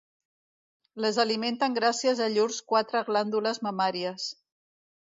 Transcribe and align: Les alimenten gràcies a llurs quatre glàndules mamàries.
Les 1.05 1.19
alimenten 1.25 1.77
gràcies 1.79 2.23
a 2.27 2.31
llurs 2.39 2.59
quatre 2.75 3.05
glàndules 3.13 3.65
mamàries. 3.71 4.31